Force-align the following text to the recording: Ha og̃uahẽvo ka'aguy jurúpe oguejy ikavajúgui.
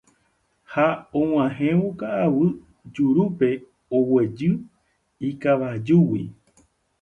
Ha 0.75 0.85
og̃uahẽvo 1.19 1.87
ka'aguy 1.99 2.49
jurúpe 2.93 3.49
oguejy 3.97 4.51
ikavajúgui. 5.29 6.25